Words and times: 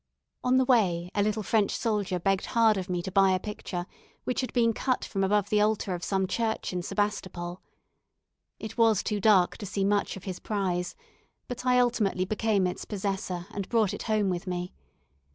On 0.43 0.57
the 0.57 0.65
way, 0.65 1.11
a 1.13 1.21
little 1.21 1.43
French 1.43 1.69
soldier 1.75 2.17
begged 2.17 2.47
hard 2.57 2.75
of 2.75 2.89
me 2.89 3.03
to 3.03 3.11
buy 3.11 3.33
a 3.33 3.39
picture, 3.39 3.85
which 4.23 4.41
had 4.41 4.51
been 4.51 4.73
cut 4.73 5.05
from 5.05 5.23
above 5.23 5.51
the 5.51 5.61
altar 5.61 5.93
of 5.93 6.03
some 6.03 6.25
church 6.25 6.73
in 6.73 6.81
Sebastopol. 6.81 7.61
It 8.57 8.79
was 8.79 9.03
too 9.03 9.19
dark 9.19 9.57
to 9.57 9.65
see 9.67 9.83
much 9.83 10.17
of 10.17 10.23
his 10.23 10.39
prize, 10.39 10.95
but 11.47 11.67
I 11.67 11.77
ultimately 11.77 12.25
became 12.25 12.65
its 12.65 12.83
possessor, 12.83 13.45
and 13.51 13.69
brought 13.69 13.93
it 13.93 14.01
home 14.09 14.31
with 14.31 14.47
me. 14.47 14.73